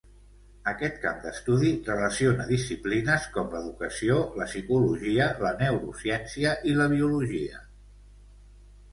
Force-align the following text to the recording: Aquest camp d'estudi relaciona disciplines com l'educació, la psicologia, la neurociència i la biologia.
Aquest 0.69 0.95
camp 1.01 1.17
d'estudi 1.23 1.73
relaciona 1.89 2.45
disciplines 2.51 3.27
com 3.35 3.51
l'educació, 3.55 4.15
la 4.39 4.47
psicologia, 4.53 5.27
la 5.43 5.51
neurociència 5.59 6.55
i 6.71 6.73
la 6.79 6.89
biologia. 6.95 7.61